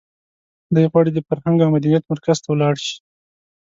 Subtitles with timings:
[0.73, 2.95] دی غواړي د فرهنګ او مدنیت مرکز ته ولاړ شي.